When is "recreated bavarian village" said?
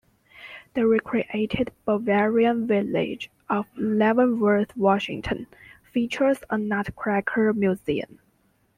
0.87-3.29